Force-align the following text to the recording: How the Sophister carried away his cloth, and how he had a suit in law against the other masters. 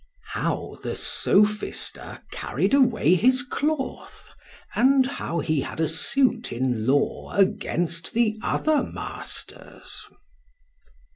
How 0.33 0.79
the 0.81 0.95
Sophister 0.95 2.23
carried 2.31 2.73
away 2.73 3.13
his 3.13 3.43
cloth, 3.43 4.31
and 4.73 5.05
how 5.05 5.41
he 5.41 5.61
had 5.61 5.79
a 5.79 5.87
suit 5.87 6.51
in 6.51 6.87
law 6.87 7.33
against 7.33 8.13
the 8.13 8.39
other 8.41 8.81
masters. 8.81 10.07